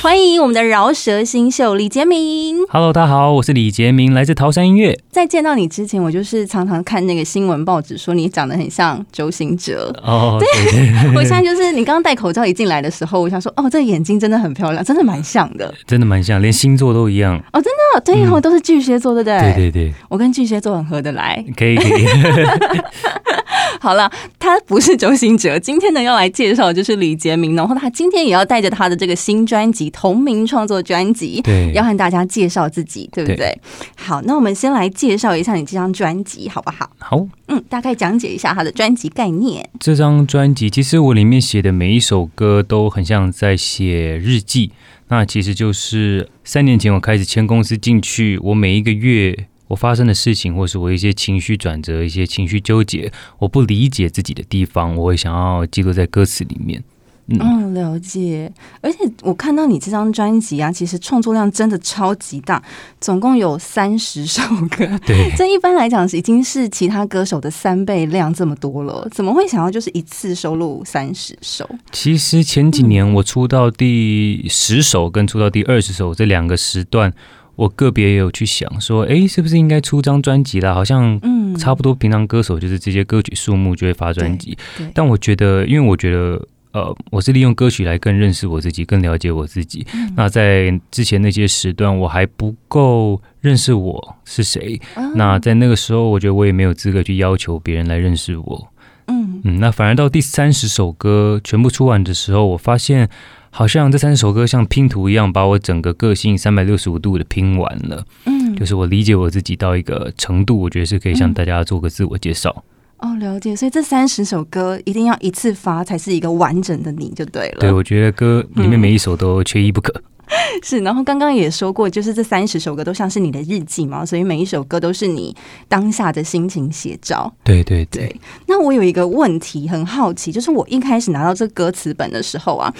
[0.00, 2.64] 欢迎我们的饶舌新秀李杰明。
[2.68, 4.96] Hello，大家好，我是李杰明，来自桃山音乐。
[5.10, 9.92] 在见到你之前，我就是常常看那个新闻报纸，说你长得很像周星哲。
[10.04, 17.36] 哦，对，对 我现在就是你刚刚戴口罩一进来的时候，我想说，哦，这个眼睛真的很漂亮，真的蛮像的，真的蛮像，连星座都一样。
[17.52, 19.52] 哦，真的，对，以后都是巨蟹座，对不对？
[19.52, 21.44] 对对对，我跟巨蟹座很合得来。
[21.56, 22.06] 可以可以。
[23.80, 33.36] 好了，他不是周兴哲，今天呢要来介绍的就是李杰明，然后他今天也要带着他的这个新专辑同名创作专辑，对，要和大家介绍自己，对不对？
[33.36, 33.58] 对
[33.96, 36.90] 好，那我们先来介绍一下你这张专辑，好不好？
[36.98, 39.68] 好，嗯，大概讲解一下他的专辑概念。
[39.78, 44.72] 这张专辑其实我里面写的每一首歌都很像在写日记，
[45.08, 49.46] 那其实就是三年前我开始签公司进去，我每一个月。
[49.68, 56.82] 我发生的事情，或是我一些情绪转折、一些情绪纠结，我不理解自己的地方，我会想要记录在歌词里面。
[57.30, 58.50] 嗯，哦、了解。
[58.80, 62.62] 而且我看到你这张专辑啊，其实创作量真的超级大，
[62.98, 64.86] 总共有三十首歌。
[65.04, 69.06] 对，这一般来讲是已经是其他歌手的三倍量这么多了。
[69.10, 71.68] 怎么会想要就是一次收录三十首？
[71.92, 77.12] 其实前几年我出到第十首跟出到第二十首这两个时段。
[77.58, 80.72] 我个别也有去想说，哎，是不是应该出张专辑啦？
[80.72, 81.20] 好像
[81.58, 84.56] 差不多，平常歌手就是这些歌曲数目就会发专辑。
[84.94, 89.84] 但我觉得，因为我觉得，呃，我是利用歌曲来更认识我自己，更了解我自己。
[89.92, 94.80] 嗯、那在之前那些时段，我还不够认识我是谁。
[94.94, 98.68] 嗯、那在那个时候，我觉得我也没有资格去要求别人来认识我。
[99.08, 99.58] 嗯嗯。
[99.58, 103.10] 那反而到第三十首歌全部出完的时候，我发现。
[103.58, 108.06] 好像这三首歌像拼图一样，把我整个个性三百六十五度的拼完了。
[108.26, 112.62] 嗯，就是我理解我自己到一个程度，我觉得是可以向大家做个自我介绍。
[112.98, 113.56] 哦，了解。
[113.56, 117.56] 所以这三十首歌一定要一次发，才是一个完整的你就对了。
[117.58, 119.92] 对，我觉得歌里面每一首都缺一不可。
[120.26, 120.30] 嗯、
[120.62, 125.34] 是，然后刚刚也说过，就是这三十首歌都像是你的日记嘛，所以每一首歌都是你
[125.66, 127.34] 当下的心情写照。
[127.42, 128.20] 对对对，对。
[128.46, 132.72] 那我有一个问题很好奇，就是我一开始拿到这歌词本的时候啊。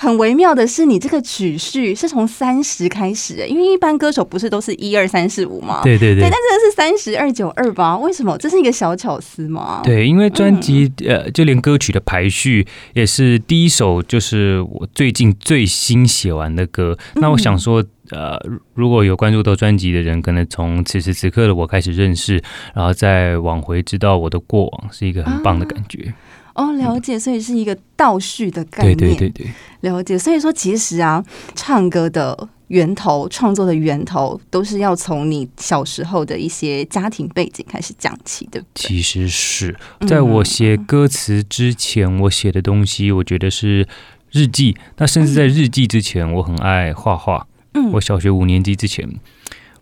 [0.00, 5.80] 很微妙的是，你这个曲序是从三十开始，因为一般歌手不是都是一二三四五吗？
[5.82, 8.38] 对对对，对，但这个是三十二九二八，为什么？
[8.38, 9.80] 这是一个小巧思吗？
[9.82, 12.64] 对，因为专辑呃，就连歌曲的排序
[12.94, 16.96] 也是第一首就是我最近最新写完的歌。
[17.14, 18.40] 那我想说，呃，
[18.74, 22.40] 如果有关注到专辑的人，可能从此时此刻的我开始认识，
[22.72, 26.04] 然后再往回知道我的过往，是一个很棒的感觉。
[26.04, 26.14] 啊
[26.58, 28.96] 哦，了解，所以是一个倒叙的概念。
[28.96, 29.46] 对对对对，
[29.82, 30.18] 了解。
[30.18, 31.24] 所以说，其实啊，
[31.54, 38.60] 唱歌的源头、创作的源头，都是要从你小时候的一些家庭背景开始讲起对。
[38.74, 39.76] 其实是
[40.08, 43.86] 在我写歌词之前，嗯、我写的东西，我觉得是
[44.32, 44.76] 日记。
[44.96, 47.46] 那甚至在日记之前，我很爱画画。
[47.74, 49.08] 嗯，我小学五年级之前，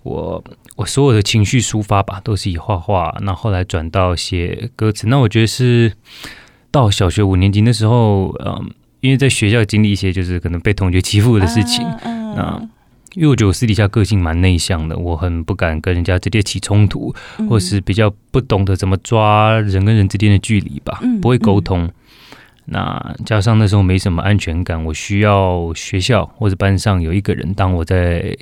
[0.03, 0.44] 我
[0.76, 3.16] 我所有的情绪抒发吧，都是以画画。
[3.22, 5.94] 那后来转到写歌词，那我觉得是。
[6.71, 12.69] 到小学五年级的时候，嗯，因为在学校经历一些就是可能被同学欺负的事情，啊，那
[13.15, 17.15] 因为我觉得我私底下个性蛮内向的，我很不敢跟人家直接起冲突，
[17.49, 21.91] 或是比较不懂得怎么抓人跟人之间的距离吧，不会沟通。
[22.66, 28.37] 那加上那时候没什么安全感，我需要学校或者班上有一个人当我在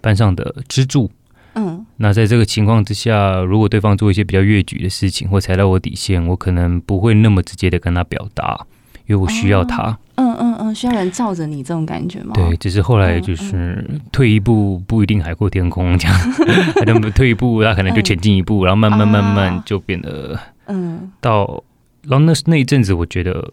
[0.00, 1.08] 班上的支柱。
[1.54, 8.66] 嗯，那在这个情况之下，如果对方做一些比较越矩的事情或踩到我底线，我可能不会那么直接的跟他表达，
[9.06, 9.98] 因为我需要他。
[10.16, 12.32] 嗯嗯嗯，需要人罩着你这种感觉吗？
[12.34, 16.16] 对，只是后来就是退一步不一定海阔天空这样，
[16.86, 21.62] 那么退一步他可能就前进一步，然后慢慢慢慢就变得嗯，到
[22.02, 23.52] 然后那那一阵子，我觉得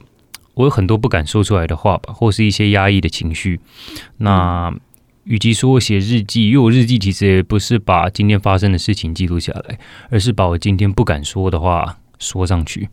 [0.53, 3.61] 我有很多不敢说出来的话吧，或是一些压抑的情绪，
[4.17, 4.73] 那。
[5.25, 12.89] 与其说我写日记，因为我日记其实也不是把今天发生的事情记录下来，而是把我今天不敢说的话说上去。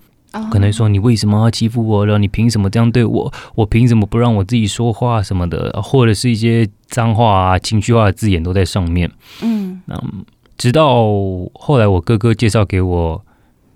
[0.52, 2.16] 可能说你为什么要欺负我了？
[2.16, 3.32] 你凭什么这样对我？
[3.56, 5.82] 我凭什么不让我自己说话什么的？
[5.82, 9.10] 或者是一些脏话啊、情绪化的字眼都在上面。
[9.43, 10.00] 嗯，那
[10.56, 11.04] 直到
[11.54, 13.20] 后来我哥哥介绍给我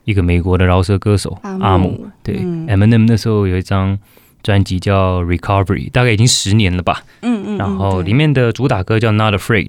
[0.04, 3.98] 一个美国的饶舌歌手阿姆，对，Eminem 那时候有一张。
[4.44, 7.02] 专辑叫《Recovery》，大概已经十年了吧。
[7.22, 7.58] 嗯嗯。
[7.58, 9.68] 然后里面的主打歌叫《Not Afraid》。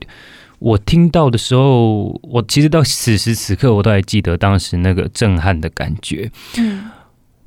[0.60, 6.30] 我听到的时候，我其实到此时此刻，我都还记得当时那个震撼的感觉。
[6.58, 6.92] 嗯。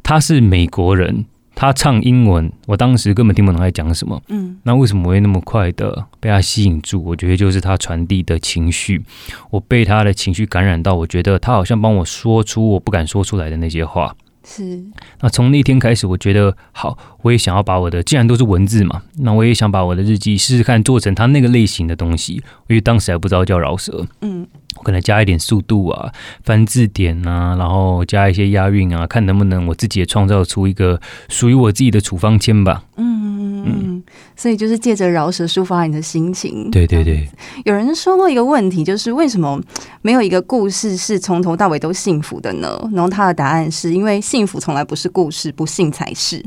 [0.02, 4.22] 他是美国人，他唱英文，我当时根本听不懂他在讲什么。
[4.28, 7.02] 嗯，那为什么我会那么快的被他吸引住？
[7.02, 9.02] 我觉得就是他传递的情绪，
[9.50, 14.14] 我被他的情绪感染到，我觉得他好像帮我说出我不敢说出来的那些话。
[14.44, 14.84] 是。
[15.20, 22.34] 那从那天开始，我觉得好，我也想要把我的，既然都是文字嘛，那我也想把我的日记试试看做成他那个类型的东西。
[22.68, 24.06] 因为当时还不知道叫饶舌。
[24.20, 24.46] 嗯。
[24.76, 26.12] 我可能加一点速度啊，
[26.44, 32.84] 翻字典啊，然后加一些押韵啊，看能不能我自己也创造出一个属于我自己的处方签吧。
[32.96, 33.17] 嗯
[33.66, 34.02] 嗯，
[34.36, 36.70] 所以就是借着饶舌抒发你的心情。
[36.70, 37.28] 对对对。
[37.64, 39.60] 有人说过一个问题，就是为什么
[40.02, 42.78] 没有一个故事是从头到尾都幸福的呢？
[42.92, 46.44] 然后他的答案是因为幸福从来不是故事，不幸才是。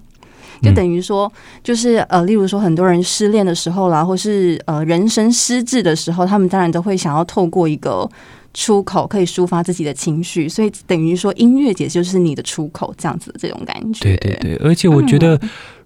[0.61, 1.31] 就等于说，
[1.63, 8.07] 就是呃，例如说，很多人失恋的时候啦，或是呃，人生失智的时候，他们当然都会想要透过一个
[8.53, 10.47] 出口，可以抒发自己的情绪。
[10.47, 14.01] 所以等于说，音乐节就是你的出口，这样子的这种感觉。
[14.03, 15.39] 对对对，而且我觉得，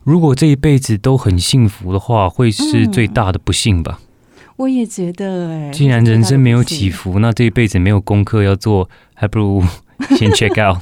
[0.05, 3.99] 如果这一辈子都很幸福的话，会是最大的不幸吧。
[3.99, 9.63] 嗯、我也觉得、欸，哎，既然人生没有起伏，那这一辈子没有功课要做，还不如
[10.15, 10.77] 先 check out。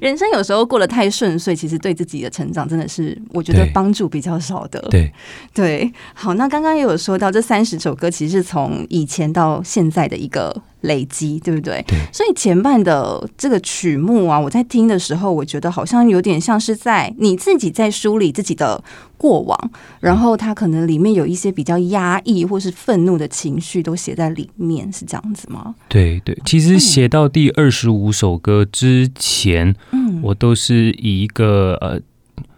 [0.00, 4.80] 人生有时候过得太顺遂，其实对自己的成长真的是我觉得帮助比较少的。
[4.88, 5.12] 对
[5.52, 10.62] 对，好，那刚刚也有说到这三十首歌，其实是从以前到现在的一个。
[10.84, 11.84] 累积对不对？
[11.86, 18.82] 对，所以前半的这个曲目啊，我在听的时候，我觉得好像有点像是在你自己在梳理自己的
[19.16, 19.70] 过往，
[20.00, 25.74] 然后它可能里面有一些比较压抑或是愤怒的情绪都写在里面，是这样子吗？
[25.88, 32.00] 对对，其实写到第二十五首歌之前，嗯，我都是以一个呃，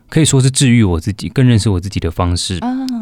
[0.09, 2.59] 可以说是治愈我自己、更认识我自己的方式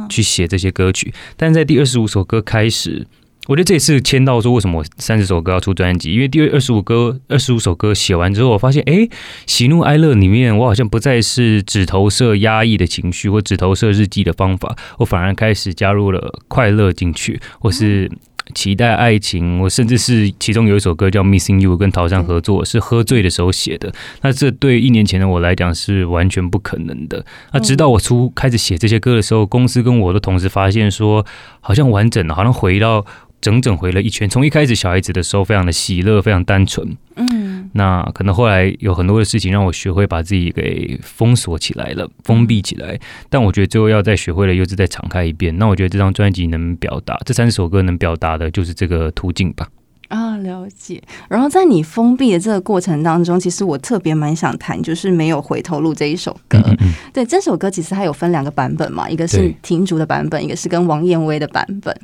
[0.08, 3.06] 去写这些歌曲，但在第二十五首歌开始。
[3.46, 9.06] 我觉得这也是签到说为什么我三十首歌要出专辑，因为第二十五歌、二十五首歌写完之后，我发现，哎，
[9.46, 18.10] 喜怒哀乐里面，我好像不再是只投射压抑的情绪或只投射日记的方法，我反而开始加入了快乐进去，或是
[18.54, 23.92] 期待爱情，我甚至是其中有一首歌叫《Missing You》，跟陶山合作，是喝醉的时候写的。
[24.22, 27.24] 那这对一年前的我来讲是完全不可能的。
[27.52, 31.26] 那直到我出开始写这些歌的时候，公司跟我的同事发现说，
[31.60, 33.04] 好像完整了，好像回到。
[33.44, 42.98] 整整回了一圈，从一开始小孩子的时候非常的喜乐，非常单纯，嗯，那可能后来有很多的事情让我学会把自己给封锁起来了，封闭起来。
[43.28, 45.54] 但我觉得最后要再学会了，又是再敞开一遍。
[45.58, 49.68] 那我觉得这张专辑能表达，这三首歌能表达的就是这个途径吧。
[50.08, 51.02] 啊，了解。
[51.28, 56.58] 然后在你封闭的这个过程当中，其实我特别蛮想谈，就是没有回头路这一首歌。
[56.66, 61.94] 嗯嗯，对，这首歌其实它有分两个版本嘛，一个是停竹的版本，一个是跟王燕威的版本。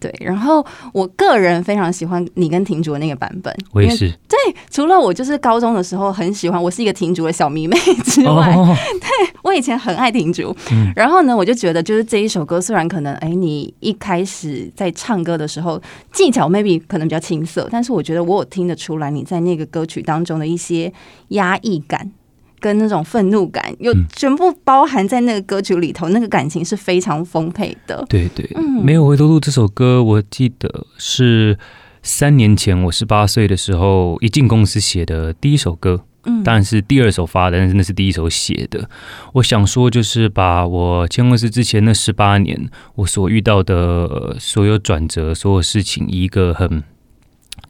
[0.00, 4.08] 对，然后我个人非常喜欢你跟婷竹的那个版本，我也是。
[4.28, 9.08] 对，除了我就是高中的时候很喜欢，我是一个婷竹的小迷妹之外， 哦、对
[9.42, 10.54] 我以前很爱婷竹。
[10.72, 15.80] 嗯、然后呢，我就觉得就是这一首歌，虽然可能哎，你一开始在唱歌的时候
[16.12, 20.92] 技巧 maybe 可能比较青涩，但是我觉得我有听得出来你在那个歌曲当中的一些
[21.28, 22.10] 压抑感。
[22.60, 28.04] 跟那种愤怒感，又全部包含在那个歌曲里头，嗯、那个感情是非常丰沛的。
[28.08, 31.58] 对对，嗯、没有回头路这首歌，我记得是
[32.02, 38.88] 三年前我十八岁的时候一进公司写的第一首歌，嗯，当然是第二首发的，但是那是第一首写的。
[39.34, 46.82] 我想说，就是把我签公司之前那十八年我所遇到的所有转折、所有事情，一个很。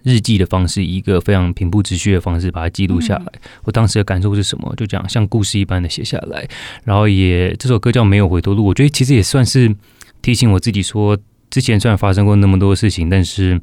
[0.02, 3.25] 日记的方式，一个非常平铺直叙的方式，把它记录下来。
[3.35, 4.73] 嗯、我当时的感受是什么？
[4.76, 6.47] 就这样像故事一般的写下来。
[6.85, 9.75] 然后也这首歌叫《没有回头路》，我觉得其实也算是
[10.23, 11.19] 提醒我自己说，
[11.50, 13.61] 之前虽然发生过那么多事情，但是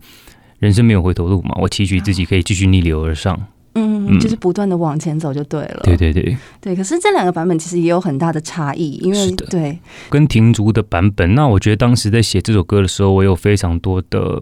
[0.60, 1.56] 人生没有回头路嘛。
[1.62, 3.40] 我期许自己可以继续逆流而上。
[3.76, 5.82] 嗯，嗯就是不断的往前走就对了。
[5.86, 6.76] 对对对，对。
[6.76, 14.42] 可是这两个版本其实也有很大的差异，因为对跟停竹的版本，那我觉得当时在写这首歌的时候，我有非常多的。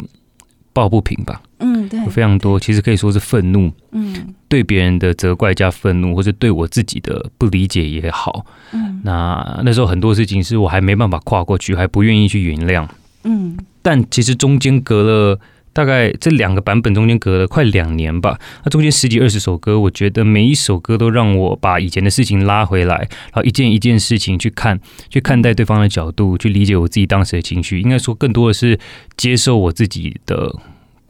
[0.73, 12.87] 抱不平吧，嗯，对，有非常多，其实可以说是愤怒，嗯，对别人的责怪加愤怒，或者对我自己的不理解也好，嗯，那那时候很多事情是我还没办法跨过去，还不愿意去原谅，
[13.25, 15.39] 嗯，但其实中间隔了
[15.71, 28.79] 大概这两个版本中间隔了快两年吧，那中间十几二十首歌，我觉得每一首歌都让我把以前的事情拉回来，然后一件一件事情去看，去看待对方的角度，去理解我自己当时的情绪，应该说更多的是
[29.15, 30.55] 接受我自己的。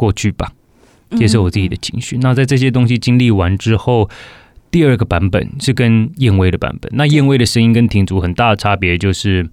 [0.01, 0.51] 过去吧，
[1.15, 2.17] 接受我自己的情绪。
[2.17, 4.09] 嗯、那在这些东西经历完之后，
[4.71, 6.91] 第二个版本是跟燕威的版本。
[6.95, 9.47] 那燕威的声音跟庭竹很大的差别就是，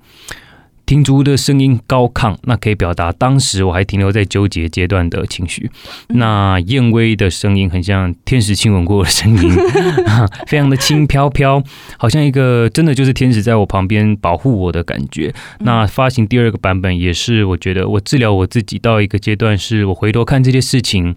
[0.89, 5.71] 听竹的声音高亢，那可以表达当时我还停留在纠结阶段的情绪。
[6.09, 9.53] 那燕威的声音很像天使亲吻过的声音，
[10.49, 11.63] 非常的轻飘飘，
[11.99, 15.35] 好像一个真的就是天使在我旁边保护我的感觉。
[15.59, 21.15] 那发行第二个版本也是，我觉得我治疗我自己到一个阶段，是我回头看这些事情。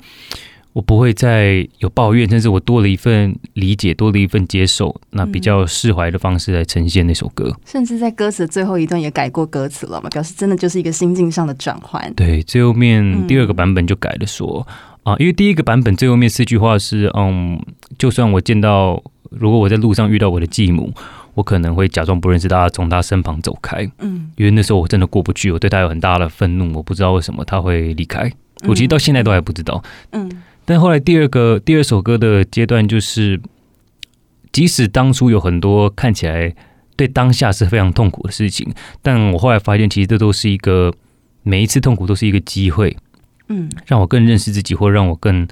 [0.74, 7.54] 我不会再有抱怨，甚至我多了一份理解，多了一份接受，那比较释怀的方式来呈现那首歌。
[7.66, 12.14] 甚至在歌词的最后一段也改过歌词了嘛，表示真的就是一个心境上的转换。
[12.14, 14.68] 对，最后面第二个版本就改了说，说
[15.04, 17.60] 啊，因为第一个版本最后面四句话是，嗯，
[17.98, 20.94] 就算我见到，如果我在路上遇到我的继母，
[21.34, 23.86] 我可能会假装不认识他，从他身旁走开。
[24.00, 28.32] 嗯，因为那时候我真的过不去，我对他有很大的愤怒，我不知道为什么他会离开，
[28.68, 29.84] 我其实到现在都还不知道。
[30.12, 30.32] 嗯。
[30.66, 33.42] 但后来第二个第二首歌的阶段就是，
[34.52, 36.54] 即使当初有很多看起来
[36.96, 40.94] 对当下是非常痛苦的事情，但我后来发现，其实这都是一个
[41.44, 42.96] 每一次痛苦都是一个机会，
[43.50, 45.48] 嗯，让我更认识自己，或让我更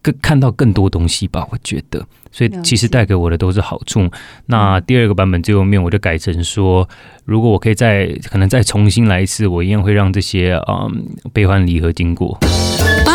[0.00, 1.46] 更看到更多东西吧。
[1.50, 4.08] 我觉得，所以其实带给我的都是好处。
[4.46, 6.88] 那第二个版本最后面我就改成说，
[7.24, 12.38] 如果我可以再可能再重新来一次，我一样会让这些嗯悲欢离合经过。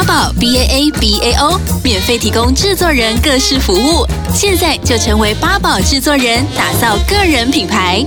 [0.08, 7.98] 八宝 B A A B A O 免费提供制作人各式服务，现在就成为八宝制作人，打造个人品牌。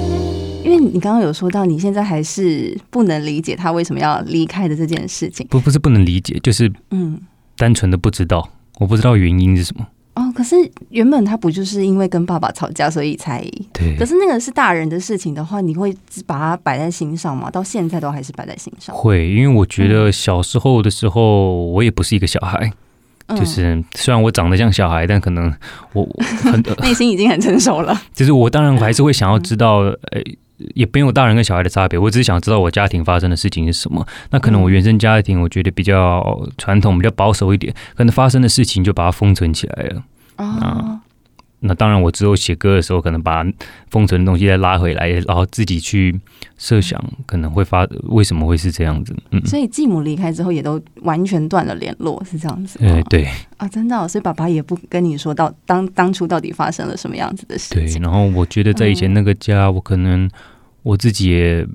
[0.64, 5.44] 因为你刚刚有说到，你现在还是不能理解他为什么要离开的这件事情。
[5.50, 7.20] 不，不是不能理解，就是嗯，
[7.56, 9.84] 单纯的不知道，我不知道原因是什么。
[10.18, 10.56] 哦，可是
[10.88, 13.40] 原本他不就是因为跟爸爸吵架，所以才
[13.72, 13.96] 对。
[13.96, 15.96] 可是那个是大人的事情的话，你会
[16.26, 17.48] 把它摆在心上吗？
[17.48, 18.92] 到现在都还是摆在心上。
[18.96, 22.72] 会，因为我觉得小时候的时候，我也不是一个小孩，嗯、
[23.36, 25.52] 就是虽然我长得像小孩，但可能
[25.92, 26.08] 我
[26.50, 28.00] 很内心已经很成熟了。
[28.14, 30.38] 就是我当然还是会想要知道，呃、欸，
[30.74, 31.98] 也没有大人跟小孩的差别。
[31.98, 34.06] 我只是想知道我家庭发生的事情是什么。
[34.30, 40.02] 那可能我原生家庭，我觉得比较传统，比较保守一点，可能发生的事情就把它封存起来了。
[40.36, 41.00] 啊，
[41.60, 43.44] 那当然，我之后写歌的时候，可能把
[43.90, 46.18] 封存的东西再拉回来，然后自己去
[46.58, 49.16] 设想可能会发为什么会是这样子。
[49.30, 52.78] 嗯，所以继母离开之后，也都完全断了联络，是这样子。
[52.82, 57.86] 哎，对啊，真的，哦，所以爸爸也不跟你说到当当初到底发生了什么样子的事情。
[57.86, 60.28] 对，然后我觉得在以前那个家，嗯，我可能
[60.82, 61.66] 我自己也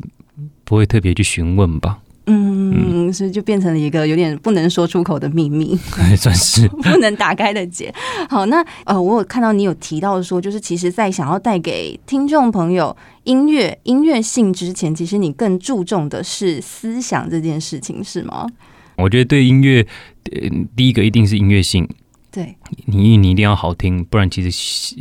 [0.64, 2.00] 不会特别去询问吧。
[2.26, 7.94] 嗯，所以就变成了一个有点不能说出口的秘密，还 算是 不能打开的结。
[8.30, 18.48] 好，那呃，我有看到你有提到说，就是其实，在想要带给听众朋友音乐音乐性之前，其实你更注重的是思想这件事情，是吗？
[18.98, 19.86] 我觉得对音乐，
[20.32, 21.88] 呃，第一个一定是音乐性。
[22.34, 22.56] 对，
[22.88, 24.50] 你你一定要好听，不然其实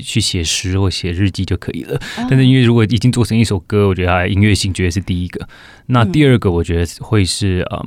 [0.02, 1.98] 去写诗或写日记就可以了。
[2.28, 5.48] 但是因为如果已经做成一首歌，我觉得它音乐性绝对是第一个。
[5.86, 7.86] 那第二个，我觉得会是啊、呃，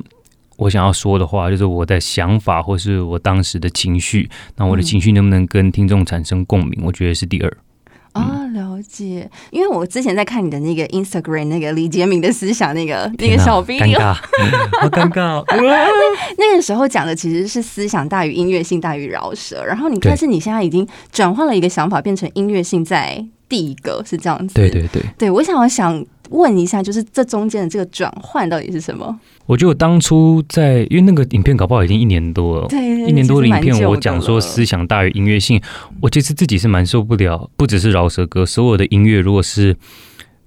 [0.56, 4.28] 我想要说的话，就是我的想法或是我当时的情绪。
[4.56, 6.80] 那我的情绪能不能跟听众产生共鸣？
[6.82, 7.56] 我觉得是第二。
[8.16, 9.28] 啊、哦，了解。
[9.50, 14.14] 因为我之前在看你的那个 Instagram，那个李杰明的思想，那个那个小 V，尴尬，
[14.80, 15.44] 好尴尬。
[16.38, 24.54] 那个时候讲的其实是思想大于音乐性大于饶舌，然后你但是你现在已经转换了一个想法，变成音乐性在第一个，是这样子。
[24.54, 29.18] 对对对，对我想要想问一下，就是这中间的这个转换到底是什么？
[29.46, 32.78] 我觉得我当初在，因为那个影片搞不好已经一年多了，对，
[33.08, 35.60] 一年多的影片，我讲说思想大于音乐性，
[36.00, 37.48] 我其实自己是蛮受不了。
[37.56, 39.76] 不只是饶舌歌，所有的音乐如果是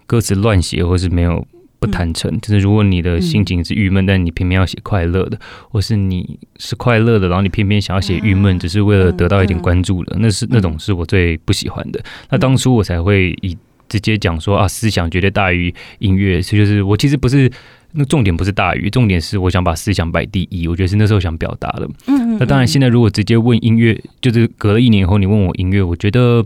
[0.05, 1.45] 歌词乱写，或是没有
[1.79, 12.03] 不坦诚，嗯、就是如果你的心情是郁闷，但你偏偏要写快乐的，或是你是快乐的，然后你偏偏想要写郁闷，只是为了得到一点关注的，那是那种是我最不喜欢的。
[12.29, 13.57] 那当初我才会以
[13.89, 17.51] 直接讲说啊，思想绝对大于音乐，所以就是我其实不是。
[17.91, 21.89] 那重点不是大于，重点是我想把思想摆第一，我觉得是那时候想表达的。
[22.05, 26.45] 嗯，嗯，嗯，那当然，现在如果直接问音乐，就是隔了一年以后你问我音乐，我觉得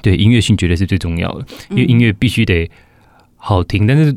[0.00, 2.70] 对音乐性绝对是最重要的，因为音乐必须得
[3.36, 3.86] 好听。
[3.86, 4.16] 但是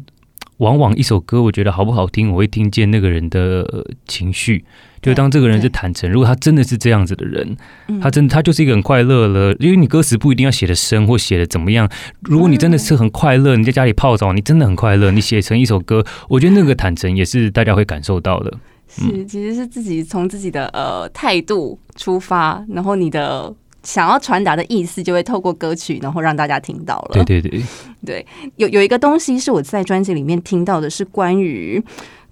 [0.57, 4.63] 往往一首歌，我觉得好不好听，我会听见那个人的情绪。
[5.01, 7.57] 就当这个人是坦诚，如果他真的是这样子的人，
[8.01, 9.53] 他真他就是一个很快乐了。
[9.59, 11.89] 因为你歌词不一定要写的深或写的怎么样，
[12.21, 18.57] 如果你真的是很快乐，你在家里泡澡，你真的很快乐，你写成一首歌，我觉得那个坦诚也是大家会感受到的。
[18.87, 27.23] 是，其实是自己从自己的呃态度出发，然后你的想要传达的意思就会透过歌曲，然后让大家听到了。
[27.23, 27.61] 对对对，
[28.05, 28.25] 对，
[28.55, 31.83] 有有一个东西是我在专辑里面听到的，是关于。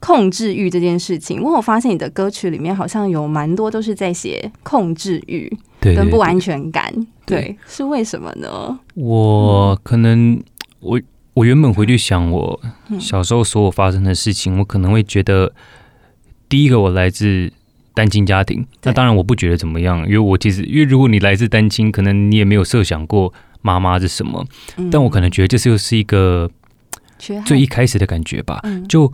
[0.04, 5.48] 控制欲这件事情，因为我发现你的歌曲里面好像有蛮多都是在写控制欲
[5.80, 6.92] 跟不安全感，
[7.24, 8.80] 对，对，对，对，是为什么呢？
[8.96, 10.42] 我可能
[10.80, 11.00] 我
[11.36, 12.60] 我原本回去想我
[13.00, 15.54] 小时候所有发生的事情，我可能会觉得，
[16.50, 17.54] 第一个我来自
[17.94, 24.46] 单亲家庭，那当然我不觉得怎么样，因为我其实因为如果你来自单亲，可能你也没有设想过妈妈是什么，
[24.92, 26.50] 但我可能觉得这是又是一个
[27.46, 29.12] 最一开始的感觉吧，就。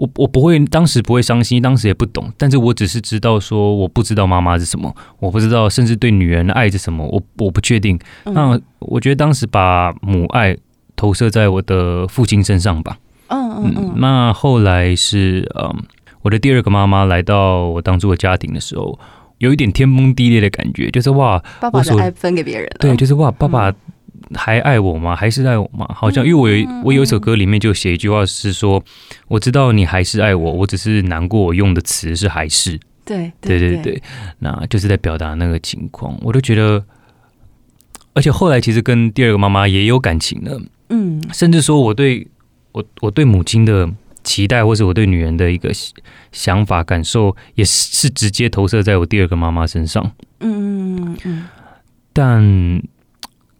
[0.00, 7.98] 我我不会，当时不会伤心，当时也不懂，但是我只是知道说，我不知道妈妈是什么，我不知道，甚至对女人的爱是什么，我我不确定。
[8.26, 10.56] 那我觉得当时把母爱
[10.94, 12.96] 投射在我的父亲身上吧。
[13.26, 13.94] 嗯嗯嗯。
[13.96, 15.82] 那后来是嗯，
[16.22, 18.98] 我的第二个妈妈来到我当初的家庭的时候，
[19.38, 22.76] 有一点天崩地裂的感觉，就是哇，爸爸的爱分给别人了。
[22.80, 23.74] 对，就是哇，爸爸。
[24.34, 25.16] 还爱我吗？
[25.16, 25.88] 还是爱我吗？
[25.94, 28.82] 好像因为我有我有一首歌里面就写一句话是说，
[29.26, 32.78] 我知道你还是爱我，我只是难过，我用的词是还是。
[33.06, 34.02] 对对对对，
[34.40, 36.18] 那就是在表达那个情况。
[36.20, 36.84] 我都觉得，
[38.12, 40.60] 而且后来其实跟第二个妈妈也有感情了。
[40.90, 42.26] 嗯，甚至说我对
[42.72, 43.88] 我我对母亲的
[44.28, 45.70] 期待，或是我对女人的一个
[46.30, 50.12] 想法感受，也是直接投射在我第二个妈妈身上。
[50.40, 51.48] 嗯嗯嗯，
[52.12, 52.82] 但。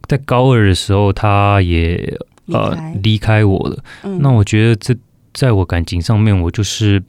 [0.08, 3.84] 在高二的时候，她也呃离开我了。
[4.04, 4.96] 嗯、那我觉得这
[5.34, 7.02] 在我感情上面，我就是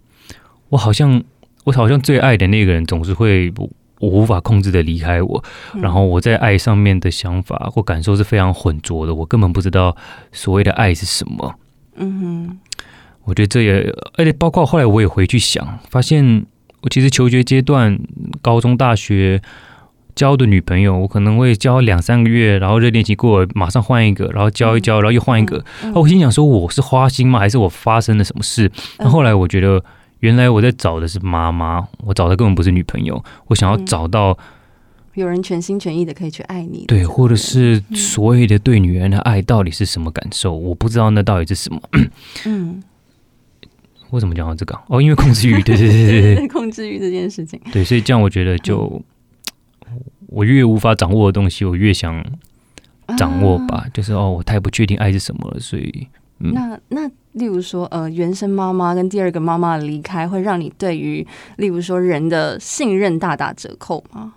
[0.68, 1.24] 我好像
[1.64, 3.70] 我好像最爱的那个人总是会我，
[4.02, 5.42] 我无法控制的离开我。
[5.74, 9.96] 嗯、然后我在爱上面的想法或感受是非常浑浊的，我根本不知道
[10.34, 11.56] 所谓的爱是什么。
[11.96, 12.60] 嗯哼，
[13.24, 16.46] 我觉得这也而且包括后来我也回去想，发现
[16.82, 18.00] 我其实求学阶段，
[18.42, 19.42] 高中、大学。
[20.16, 25.58] 交的女朋友，我可能会交两三个月，然后热恋期过了，马上换一个，然后交一交，然后又换一个。
[25.82, 27.40] 嗯嗯、我心想说，我是花心吗？
[27.40, 28.70] 还是我发生了什么事？
[28.98, 29.82] 那、嗯、后来我觉得，
[30.20, 33.24] 原来我在找的是妈妈，我找的根本不是女朋友。
[33.48, 34.38] 我想要找到、嗯、
[35.14, 40.54] 有人全心全意的可以去爱你，对，或者是所谓的对女人的爱到底是什么感受？
[40.54, 41.82] 我不知道那到底是什么。
[42.46, 42.84] 嗯，
[44.12, 44.80] 为什么讲到这个？
[44.88, 48.90] 哦，因为控制欲，对对对对对， 控制欲这件事情，对，所以这样我觉得就。
[48.96, 49.04] 嗯
[50.32, 52.24] 我越无法掌握的东西，我越想
[53.18, 53.78] 掌握吧。
[53.78, 61.26] 啊、就是哦，我太不确定爱是什么了，所以，嗯、那那例如说，呃，原生妈妈跟第二个妈妈的离开，会让你对于
[61.58, 64.34] 例如说人的信任大打折扣吗？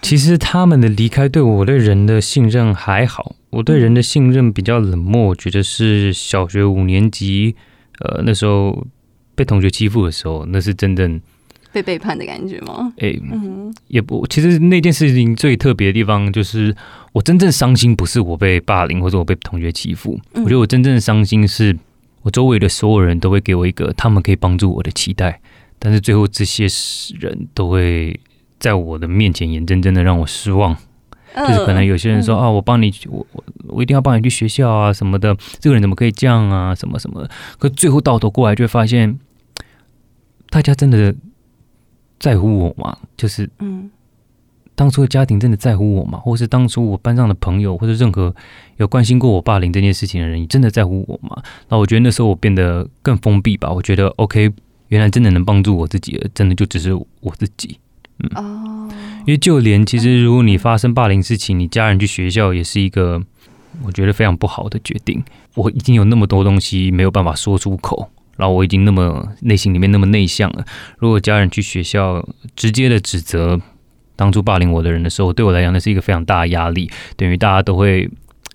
[0.00, 5.24] 其实他们的离开对我对人的信任还好，我对人的信任比较冷漠。
[5.24, 7.56] 我觉得是小学五年级，
[8.00, 8.86] 呃，那时候
[9.34, 11.20] 被同学欺负的时候，那是真正。
[11.72, 12.92] 被背叛的感觉吗？
[12.96, 16.74] 哎、欸，嗯、也不，其实那件事情最特别的地方就是，
[17.12, 21.78] 我真正伤心不是我被霸凌或者我被同学欺负，嗯、我觉得我真正的伤心是
[22.22, 25.40] 我周围的所有人都会给我一个他们可以帮助我的期待，
[25.78, 26.66] 但是最后这些
[27.20, 28.18] 人都会
[28.58, 30.78] 在我的面前眼睁睁的让我失望，呃、
[31.34, 39.18] 就是可能有些人说、嗯、啊，我帮你，我我我一定要帮你去学校啊什么的，这个人怎么可以这样啊什么什么的，可最后到头过来就会发现，
[40.50, 41.14] 大家真的。
[42.20, 42.98] 在乎我吗？
[43.16, 43.90] 就是，嗯，
[44.74, 46.18] 当初的家庭真的在乎我吗？
[46.18, 48.36] 或是当初我班上的朋友，或者任何
[48.76, 51.42] 有关心过我霸凌这件事情的人，你真的在乎我吗？
[51.70, 53.72] 那我觉得那时候我变得更封闭吧。
[53.72, 54.52] 我觉得 OK，
[54.88, 57.78] 原来真的能帮助我自己的，真的就只是我自己。
[58.20, 58.88] 嗯，哦，
[59.20, 63.22] 因为就连其实如果你发生霸凌事情，你家人去学校也是一个
[63.84, 65.22] 我觉得非常不好的决定。
[65.54, 68.10] 我已经有那么多东西没有办法说出口。
[68.36, 70.64] 然后我已经那么内心里面那么内向了，
[70.96, 73.60] 如果家人去学校直接的指责
[74.16, 78.08] 当初霸凌我的人的时候，对我来讲那是一个非常大的压力，等于大家都会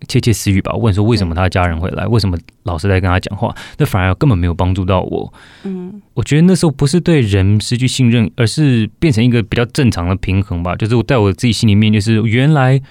[0.08, 5.34] 窃窃私语吧，问说为什么他的家人会来，为什么老师在跟他讲话，那反而根本没有帮助到我。
[5.64, 12.82] 嗯，我觉得那时候不是对人失去信任，而是变成一个比较正常的平衡吧，就是我在我自己心里面，就是原来。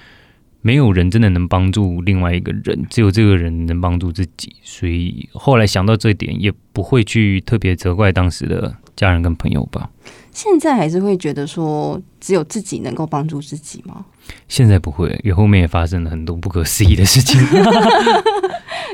[0.66, 4.56] 没有人真的能帮助另外一个人，只有这个人能帮助自己。
[4.62, 9.90] 所以后来想到这一点，也不会去特别责怪当时的家人跟朋友吧。
[10.34, 14.04] 现在还是会觉得说，只有自己能够帮助自己吗？
[14.48, 17.40] 现在不会，因为后面也发生了很多不可思议的事情。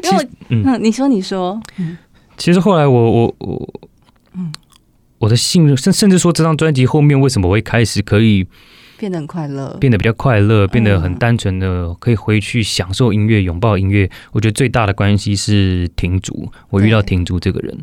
[0.04, 1.60] 因为我嗯，你说你说，
[2.36, 3.80] 其实后来我我我，
[4.34, 4.52] 嗯，
[5.18, 8.46] 我的信任，甚甚至说这张专辑后面为什么会开始可以。
[8.98, 14.10] 变得很快乐，变得比较快乐，变得很单纯的可以回去享受音乐，拥抱音乐。
[14.32, 17.78] 我觉得最大的关系是停竹，我遇到停竹这个人。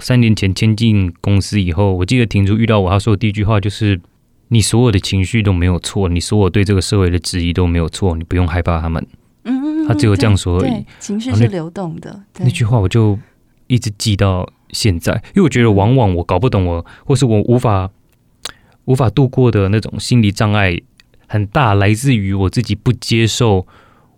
[0.00, 4.00] 三年前签进公司以后，我记得婷竹遇到我，他说的第一句话就是
[4.48, 9.06] ：“你所有的情绪都没有错，你所有对这个社会的质疑都没有错，你不用害怕他们。”
[9.44, 10.84] 嗯嗯，他只有这样说而已。
[10.98, 13.18] 情绪是流动的，那句话我就
[13.66, 17.90] 一直记到现在，因为我觉得往往我搞不懂我，或是我无法。
[18.86, 20.80] 无法度过的那种心理障碍
[21.26, 23.66] 很大，来自于我自己不接受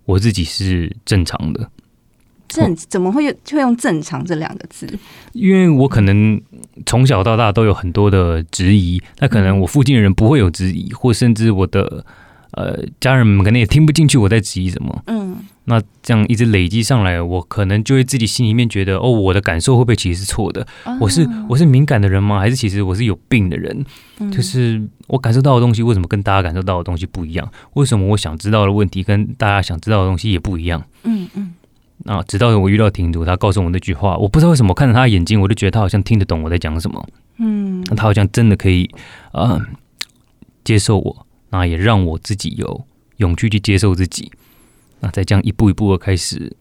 [0.04, 1.70] 我自己是正常的。
[2.48, 4.87] 正怎么会用会用正常这两个字？
[5.32, 6.40] 因为我可能
[6.87, 12.04] 从小到大都有很多的质疑，那可能我附近的人不会有质疑，或甚至我的
[12.52, 15.02] 呃家人们可能也听不进去我在质疑什么。
[15.06, 20.66] 嗯，那这样一直累积上来，我可能就会自己心里面觉得，哦，我的感受会不会其实是错的？
[21.00, 22.38] 我是我是敏感的人吗？
[22.38, 23.84] 还是其实我是有病的人？
[24.32, 27.48] 就是我感受到的东西为什么跟大家感受到的东西不一样？
[27.74, 30.82] 为什么我想知道的问题跟大家想知道的东西也不一样？
[31.04, 31.47] 嗯嗯。
[32.09, 32.23] 啊！
[32.27, 37.07] 直到我遇到亭主，他告诉我那句话，我不知道为什么，看着他的眼睛，我就觉得他好像听得懂我在讲什么。
[37.37, 38.88] 嗯，他好像真的可以，
[39.33, 39.61] 呃，
[40.64, 42.87] 接受我，那也让我自己有
[43.18, 44.33] 勇气去接受自己。
[45.01, 46.57] 那再这样一步一步的开始，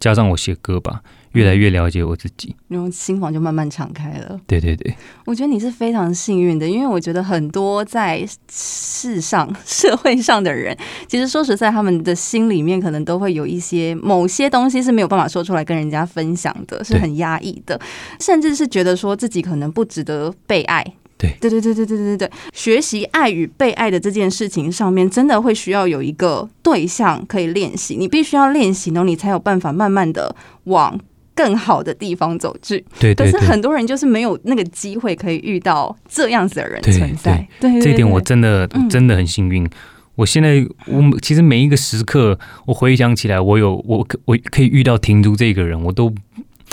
[0.00, 1.02] 加上我写歌吧。
[1.32, 4.38] 越来越了解我自己，然后心房就慢慢敞开了。
[4.46, 10.76] 对对对，我觉得你是非常幸运的，因为我觉得很多在世上、 社会上的人，
[11.08, 17.80] 其实说实在，他们的心里面可能都会有一些某些东西是没有办法说出来跟人家分享的，是很压抑的，
[18.20, 20.84] 甚至是觉得说自己可能不值得被爱。
[21.18, 30.98] 对对对对对对对对，学习爱与被爱的这件事情上面，真的会需要有一个对象可以练习，你必须要练习，然后你才有办法慢慢的往。
[31.34, 37.46] 更好的地方走去，对，对，对，可是很多人就是没有那个机会可以遇到这样子的人存在。
[37.60, 39.64] 对，这一点我真的真的很幸运。
[39.64, 39.70] 嗯、
[40.16, 46.12] 我现在我其实每一个时刻，我回想起来，我有我可我可以遇到婷珠这个人，我都，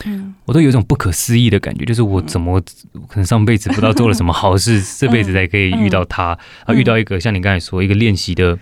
[0.06, 2.62] 嗯，我都有一种不可思议的感觉，就是我怎么
[3.08, 8.58] 可能上辈子不知道做了什么好事， 这辈子才可以遇到他，啊，遇到一个像你刚才说一个练习的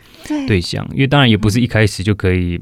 [0.48, 0.62] 对。
[0.62, 2.62] 象，因为当然也不是一开始就可以。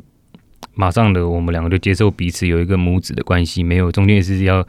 [0.73, 4.65] 马上的，我们两个就接受彼此有一个母子的关系，没有中间也是要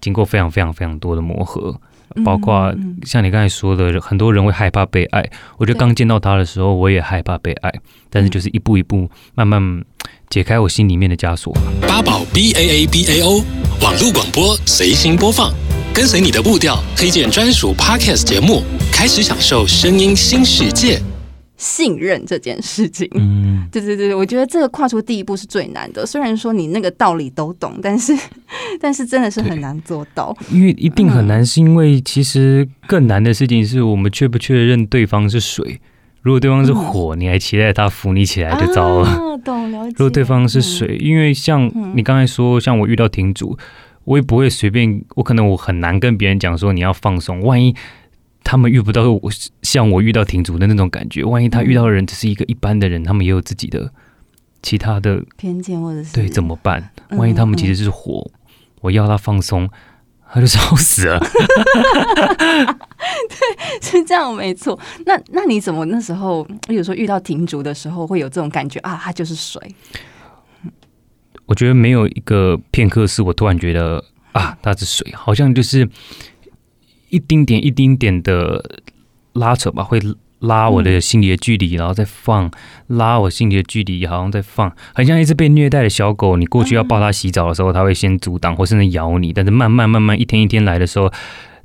[0.00, 1.80] 经过非常非常非常多的磨合，
[2.24, 2.72] 包括
[3.04, 5.28] 像你刚才说的，很多人会害怕被爱。
[5.56, 7.72] 我觉得刚见到他的时候，我也害怕被爱，
[8.08, 9.84] 但是就是一步一步慢慢
[10.30, 11.52] 解开我心里面的枷锁。
[11.82, 13.42] 八宝 B A A B A O
[13.82, 15.52] 网络广播随心播放，
[15.92, 21.02] 跟随你的步调，推荐专属 Podcast 节目，开始享受声音新世界。
[21.58, 26.06] 信任这件事情，嗯， 对对对，我觉得这个跨出第一步是最难的。
[26.06, 28.16] 虽然说你那个道理都懂，但是，
[28.80, 30.34] 但是真的是很难做到。
[30.50, 35.80] 因为一定很难，是因为其实更难的事情是我们确不确认对方是水。
[36.22, 39.08] 如果对方是火，你还期待他扶你起来就糟了。
[39.08, 39.94] 啊，懂了解。
[39.98, 43.58] 如果对方是水，因为像你刚才说，像我遇到亭主，
[44.04, 47.74] 我也不会随便，我可能我很难跟别人讲说你要放松，万一。
[48.44, 49.30] 他们遇不到我
[49.62, 53.92] 像我遇到停主的那种感觉，万一他遇到的人只是一个一般的人，他们也有自己的
[54.62, 56.90] 其他的偏见或者是对怎么办？
[57.10, 59.68] 万一他们其实是火，嗯嗯，我要他放松，
[60.32, 61.20] 他就烧死了。
[63.28, 64.78] 对，是这样没错。
[65.04, 68.98] 那那你怎么那时候有时候遇到停主的时候会有这种感觉啊？
[69.02, 69.60] 他就是水。
[71.44, 75.86] 我觉得没有一个片刻是我突然觉得啊，他是水，好像就是。
[77.10, 78.80] 一丁点一丁点的
[79.34, 80.00] 拉扯吧，会
[80.40, 82.50] 拉我的心理的距离，然后再放，
[82.86, 86.36] 拉我心理的距离，好像在放，很像一只被虐待的小狗。
[86.36, 91.12] 你过去要抱它洗澡的时候，它会先阻挡或甚至咬你，但是慢慢慢慢一天一天来的时候，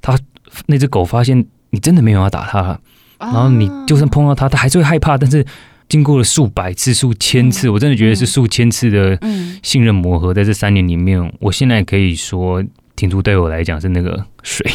[0.02, 0.18] 它
[0.66, 2.80] 那只狗发现你真的没有要打它了，
[3.20, 5.18] 然后你就算碰到它，它还是会害怕。
[5.18, 5.46] 但是
[5.88, 9.20] 经过了数百次、数千次，我真的觉得是数千次的
[9.62, 12.64] 信任磨合，在这三年里面，我现在可以说，
[12.96, 14.66] 停住对我来讲是那个水。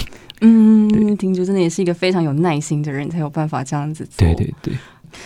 [0.41, 4.27] 嗯，婷竹真的也是一个非常有耐心的人，才有办法这样子做。
[4.27, 4.75] 对对对，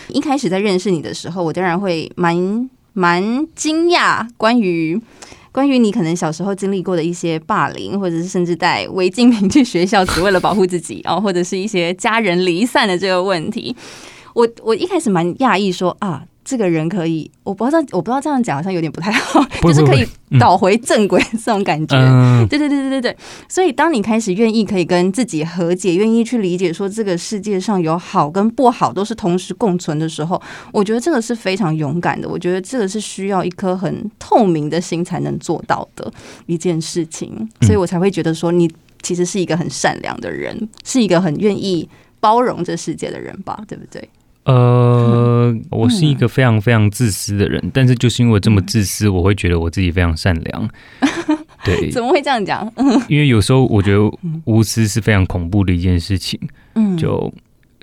[0.09, 4.99] 一开始在认识你的时候，我当然会蛮蛮惊讶，关于
[5.51, 13.75] 关于你可能小时候经历过的一些霸凌，或者是甚至带违禁品去学校只为了保护自己，然后或者是一些家人离散的这个问题。
[14.33, 16.23] 我我一开始蛮讶异说啊。
[16.45, 20.05] 这个人可以，我不知道，我不知道这样讲好像有点不太好， 就是可以
[20.39, 21.95] 倒回正轨这种感觉。
[21.97, 23.17] 嗯、对对对对对对。
[23.47, 32.27] 所以，当你开始愿意可以跟自己和解，愿意去理解说这个世界上有好跟不好都是同时共存的时候，我觉得这个是非常勇敢的。
[32.27, 36.11] 我觉得这个是需要一颗很透明的心才能做到的
[36.45, 37.47] 一件事情。
[37.61, 38.69] 所以我才会觉得说，你
[39.01, 41.87] 其实是一个很善良的人，是一个很愿意
[42.19, 43.63] 包容这世界的人吧？
[43.67, 44.09] 对不对？
[44.45, 50.69] 呃，我是一个非常非常自私的人，嗯、但是就是因为这么自私，我会觉得我自己非常善良。
[51.63, 52.69] 对，怎么会这样讲？
[53.07, 53.99] 因为有时候我觉得
[54.43, 56.37] 无私是非常恐怖的一件事情。
[56.75, 57.31] 嗯，就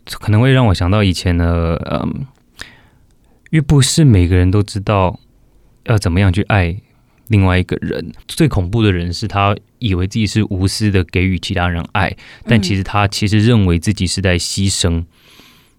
[0.05, 2.27] 可能会让我想到以前的，嗯，
[3.51, 5.19] 因为不是每个人都知道
[5.85, 6.77] 要怎么样去爱
[7.29, 8.13] 另外一个人。
[8.29, 15.03] 最恐怖的人是他以为自己是无私的给予其他人爱，但其实他其实认为自己是在牺牲。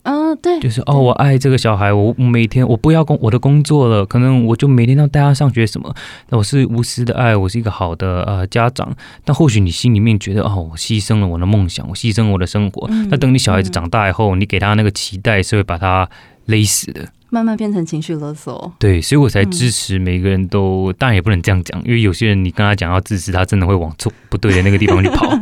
[0.03, 5.93] 嗯，对，就是哦，我爱这个小孩，我每天我不要工我的工作了，可能我就每天要带他上学什么，
[6.29, 8.95] 那我是无私的爱，我是一个好的呃家长。
[9.23, 12.87] 但或许你心里面觉得哦，我牺牲了我的梦想，我牺牲了我的生活。
[12.89, 16.09] 嗯、那等你小孩子长大以后，嗯、你给他那个期待是会把他
[16.45, 17.07] 勒死的。
[17.33, 25.33] 慢慢变成情绪勒索，对，所以我才支持每个人都，嗯、当然也不能这样讲，因为有些人你跟他讲要支持，他真的会往错不对的那个地方去跑。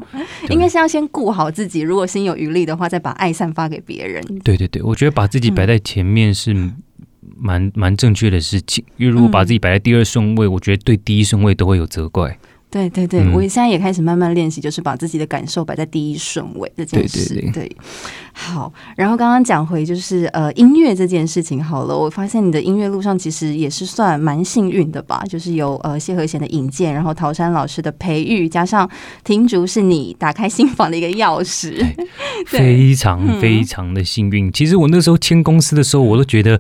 [0.50, 4.24] 应该是要先顾好自己，如果心有余力的话，再把爱散发给别人。
[4.44, 6.76] 对对对，我觉得把自己摆在前面是蛮
[7.36, 12.38] 蛮、蛮正确的事情，因为如果把自己摆在第二顺位，我觉得对第一顺位都会有责怪。
[12.72, 17.34] 对对对，嗯、我现在也开始慢慢练习，就是把自己的感受摆在第一顺位这件事。
[17.34, 17.78] 对，对，对，对，
[18.32, 18.72] 好。
[18.96, 28.88] 然后刚刚讲回就是呃音乐这件事情好了，我发现你的音乐路上其实也是算蛮幸运的吧，就是有呃谢和弦的引荐，然后陶山老师的培育，加上
[29.24, 31.84] 听竹是你打开心房的一个钥匙，
[32.46, 34.48] 非常非常的幸运。
[34.48, 36.60] 嗯、其实我那时候签公司的时候，我都觉得。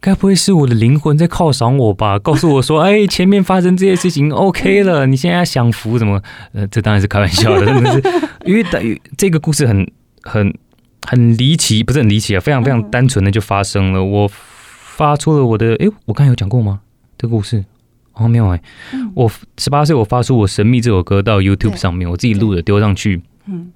[0.00, 2.18] 该不会是我的灵魂在犒赏我吧？
[2.18, 8.02] 告诉我说：“哎，前面发生这些事情， OK 了，你现在要享福怎么？”呃，这当然是开玩笑的，真的是
[8.46, 9.86] 因为等于这个故事很
[10.22, 10.52] 很
[11.06, 14.02] 很离奇，不是很离奇啊，非常非常单纯的就发生了。
[14.02, 16.80] 我发出了我的，哎，我刚才有讲过吗？
[17.18, 17.62] 这个故事
[18.14, 18.62] 哦，没有哎，
[19.14, 23.70] 我十八岁，我发出我神秘这首歌到 YouTube 上面，我自己录的，丢上去，嗯。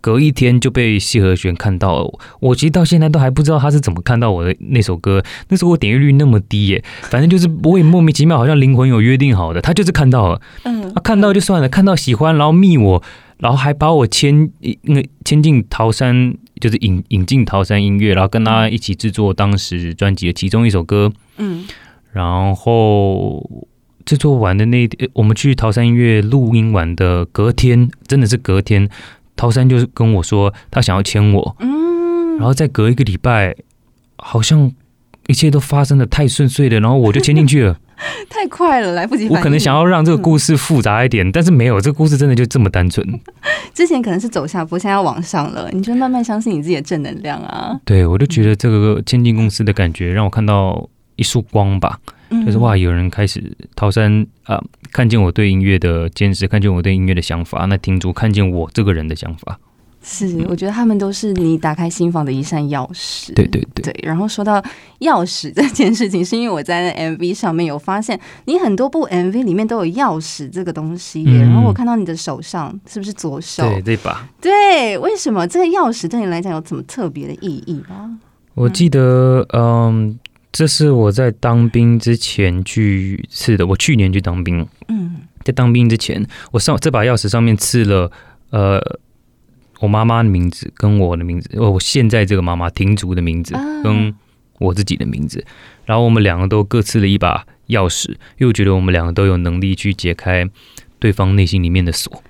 [0.00, 5.22] 隔一天就被谢和弦看到了，我其实到现在都还不知道他是怎么看到我的那首歌。
[5.48, 13.02] 那时候我点阅率那么低耶，反正就是我也莫名其妙，好像灵魂有约定好的，他就是看到了，嗯，他看到就算了，看到喜欢，然后密我，
[13.38, 14.50] 然后还把我签
[14.82, 21.64] 那签进桃山，就是引引进桃山音乐，然后跟他一起制作当时专辑的其中一首歌，嗯，
[22.12, 23.66] 然后
[24.04, 28.88] 制作完的那天，我们去桃山音乐录音完的隔天，真的是隔天。
[29.36, 33.54] 陶山就是跟我说，他想要签我，嗯，然后再隔一个礼拜，
[34.16, 34.72] 好像
[35.26, 37.78] 一切都发生的太顺遂了，然后我就签进去了，
[38.30, 39.28] 太快了，来不及。
[39.28, 43.06] 我可能想要让这个故事复杂一点，嗯、但是没有，这个故事真的就这么单纯。
[43.74, 47.78] 之前可能是走下坡，现在要往上了，你就慢慢相信你自己的正能量啊。
[47.84, 51.98] 对，我就觉得这个签进公司的感觉，让我看到一束光吧。
[52.44, 53.40] 就是哇，有人开始
[53.76, 54.64] 陶山啊、呃，
[54.96, 59.58] 看见我对音乐的坚持，看见我对音乐的想法，那听主看见我这个人的想法，
[60.02, 63.34] 是，我觉得他们都是你打开心房的一扇钥匙。
[63.34, 64.00] 对对对，对。
[64.02, 64.58] 然后说到
[65.00, 71.30] 钥匙这件事情，是因为我在那 MV 上面有发现，你很多部 MV 里面都有钥匙这个东西耶。
[71.30, 73.68] 嗯、然后我看到你的手上是不是左手？
[73.68, 74.26] 对对吧？
[74.40, 78.18] 对，为什么这个钥匙对你来讲有什么特别的意义吗？
[78.54, 80.18] 我记得，嗯。
[80.56, 83.66] 这是我在当兵之前去刺的。
[83.66, 88.10] 我去年去当兵，嗯，在当兵之前，我上这把钥匙上面刺了，
[88.48, 88.80] 呃，
[89.80, 93.52] 我妈妈的名字跟我的名字，我现在这个妈妈婷竹的名字
[93.84, 94.14] 跟
[94.58, 95.44] 我自己的名字，
[95.84, 100.48] 然后我们两个都各刺了一把钥匙，因为我觉得我们两个都有能力去解开
[100.98, 102.22] 对方内心里面的锁。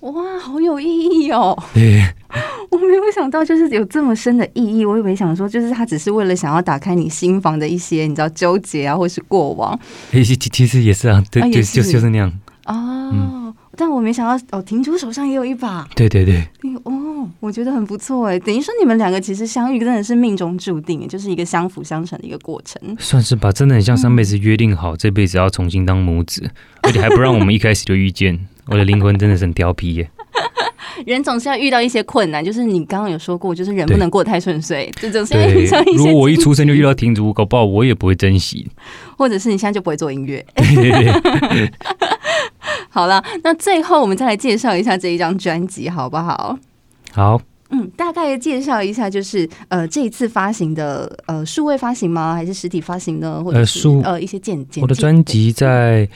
[0.00, 1.56] 哇，好有意义哦！
[1.74, 2.12] 对，
[2.70, 4.84] 我没有想到就是有这么深的意义。
[4.84, 9.78] 我以为想说，就是他只是为了想要打开你心房的一些，你知道纠结啊，或是过往。
[10.12, 12.30] 其其实也是啊，对，就就就是那样。
[12.66, 15.88] 哦，嗯、但我没想到哦，婷珠手上也有一把。
[15.96, 16.46] 对对对。
[16.84, 22.80] 哦，我觉得很不错哎，等于说你们两个其实相遇真的是命中注定，就是一个相辅相成的一个过程。
[22.98, 26.50] 算是吧，真的很像上辈子约定好，这辈子要重新当母子，嗯、
[26.82, 28.38] 而且还不让我们一开始就遇见。
[28.68, 30.10] 我的灵魂真的是很调皮耶！
[31.06, 35.96] 人总是要遇到一些困难，就是你刚刚有说过，就是人不能过得太顺遂， 这总是要遇到一些。
[35.96, 38.68] 如果我一出生就遇到听竹，搞不好我也不会珍惜。
[39.16, 40.44] 或者是你现在就不会做音乐。
[42.90, 46.56] 好了，那最后我们再来介绍一下这一张专辑，好不好？
[47.12, 47.40] 好。
[47.70, 52.34] 嗯，大概介绍一下，就是呃，这一次发行的呃，数位发行吗？
[52.34, 53.42] 还是实体发行呢？
[53.44, 54.80] 或者是呃，呃，一些简简。
[54.80, 56.08] 我的专辑在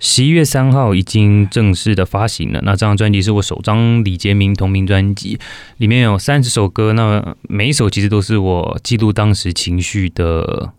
[0.00, 2.60] 十一月三号已经正式的发行了。
[2.64, 5.38] 那这张专辑是我首张李杰明同名专辑，
[5.76, 10.72] 里面有三十首歌，那每一首其实都是我记录当时情绪的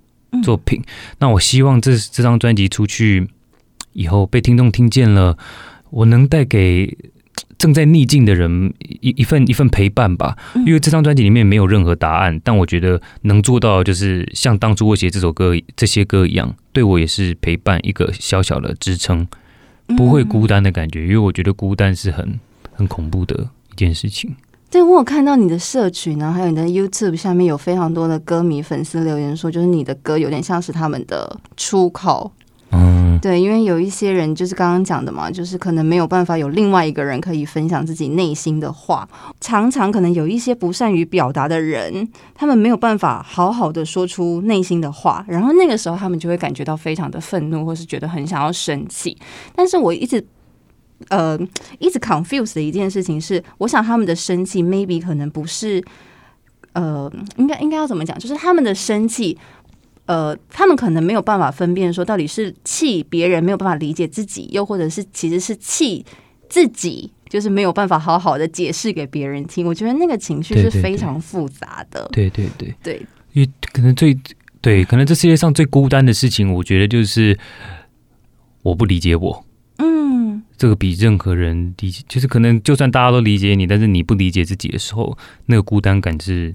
[0.44, 0.82] 作品。
[1.20, 3.30] 那我希望这这张专辑出去
[3.94, 5.38] 以后被听众听见了，
[5.92, 6.98] 我能带给。
[7.62, 19.28] 正在逆境的人一一份一份陪伴吧，因为这张专辑里面没有任何答案，但我觉得能做到就是像当初我写这首歌这些歌一样，对我也是陪伴一个小小的支撑，
[19.96, 22.40] 不会孤单的感觉，因为我觉得孤单是很
[22.74, 24.36] 很恐怖的一件事情。
[24.72, 32.32] 对，我有看到你的社群呢，还有你的 YouTube 下面有非常多的歌迷粉丝留言说，就是你的歌有点像是他们的出口。
[32.74, 39.08] 嗯，对，因为有一些人就是刚刚讲的嘛，就是可能没有办法有另外一个人可以分享自己内心的话，
[39.42, 49.18] 常常可能有一些不善于表达的人，他们没有办法好好的说出内心的话，然后那个时候他们就会感觉到非常的愤怒，或是觉得很想要生气。
[49.54, 50.26] 但是我一直
[51.10, 51.38] 呃
[51.78, 55.84] 一直 confuse 的一件事情是，我想他们的生气 maybe 可能不是
[56.72, 59.38] 呃，应该应该要怎么讲，就是他们的生气。
[60.06, 66.06] 呃，他们可能没有办法分辨说到底是气别人没有办法理解自己，又或者是其实是气
[66.50, 69.66] 自己，就是没有办法好好的解释给别人听。
[69.66, 72.10] 我觉得那个情绪是非常复杂的。
[72.12, 74.18] 对对对对，对，因为可能最
[74.60, 77.38] 对，可能这世界上最孤单的事情，我觉得就是
[78.64, 79.46] 我不理解我。
[79.78, 86.54] 嗯，这个比任何人理解，就是可能就算大家都理解你，但是你不理解自己的时候，那个孤单感是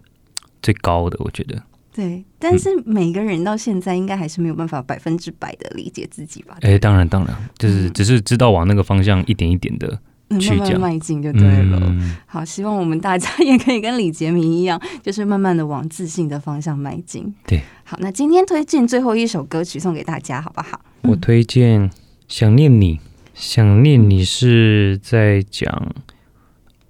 [0.60, 1.16] 最高的。
[1.20, 1.62] 我觉得。
[1.96, 6.54] 对，但是每个人到现在应该还是没有办法百分之百的理解自己吧？
[6.60, 9.98] 哎、欸，当然，当然，就是只是知道往那个方向一点一点的
[10.38, 11.80] 去慢慢迈进就对了。
[11.80, 17.34] 嗯、好，希望我们大家 也可以跟李杰明一样，就是慢慢的往自信的方向迈进。
[17.46, 20.78] 对，好，那今天推荐最后一首歌曲送给大家，好不好？
[21.00, 21.88] 我推荐
[22.28, 22.96] 《想念你》，
[23.32, 25.94] 想念你是在讲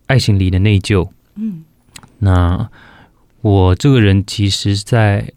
[0.08, 1.08] 爱情里的内疚。
[1.36, 1.62] 嗯，
[2.18, 2.68] 那。
[3.40, 5.32] 我这个人其实，在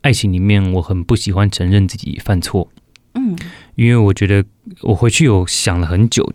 [0.00, 2.68] 爱情里面，我很不喜欢承认自己犯错。
[3.14, 3.36] 嗯，
[3.76, 4.44] 因为我觉得
[4.82, 6.32] 我回去有想了很久，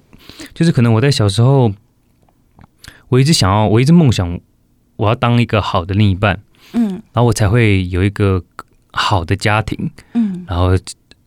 [0.54, 1.72] 就是可能我在小时候，
[3.10, 4.40] 我一直想要，我一直梦想，
[4.96, 6.42] 我要当一个好的另一半。
[6.74, 8.44] 嗯，然后我才会有一个
[8.92, 9.92] 好的家庭。
[10.14, 10.78] 嗯，然后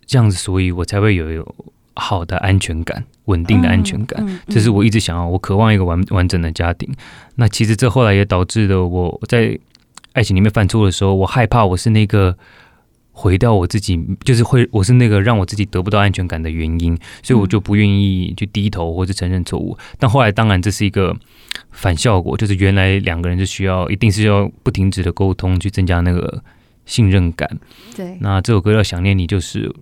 [0.06, 1.54] 这样子，所以我才会有有
[1.94, 3.04] 好的安全感。
[3.26, 6.94] 稳定的安全感，这是我一直想要，我渴望一个完完整的家庭。
[7.36, 9.58] 那其实这后来也导致了我在
[10.12, 12.36] 爱情里面犯错的时候，我害怕我是那个
[13.12, 19.74] 毁掉我自己，就是会我是那个让我自己得不到安全感的原因，所以我就不愿意去低头或者承认错误。
[19.98, 21.16] 但后来当然这是一个
[21.70, 26.42] 反效果，就是原来两个人是需要一定是要不停止的沟通去增加那个
[26.84, 27.58] 信任感。
[27.96, 29.74] 对，那这首歌要想念你，就是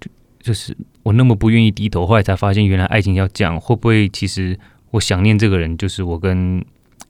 [0.00, 0.74] 就就是。
[1.06, 3.60] 我那么不愿意低头，后来才发现，原来爱情要这样。
[3.60, 4.58] 会不会其实
[4.90, 6.64] 我想念这个人，就是我跟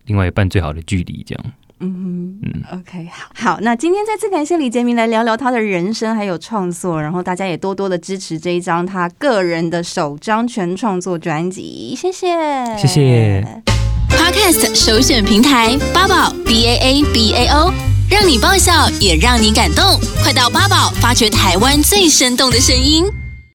[0.05, 1.25] 另外一半最好的距离？
[1.27, 1.45] 这样。
[1.81, 3.59] 嗯嗯，OK，好，好。
[3.63, 13.63] 那今天再次感谢李杰明来聊聊他的人生还有创作，然后大家也多多的支持这一张他个人的首张全创作专辑，谢谢，谢谢。
[14.11, 17.73] Podcast 首选平台八宝 B A A B A O，
[18.11, 23.07] 让你爆笑也让你感动，快到八宝发掘台湾最生动的声音。